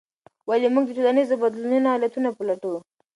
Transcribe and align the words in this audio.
ولې 0.49 0.67
موږ 0.73 0.83
د 0.87 0.91
ټولنیزو 0.97 1.41
بدلونونو 1.43 1.87
علتونه 1.95 2.29
پلټو؟ 2.37 2.73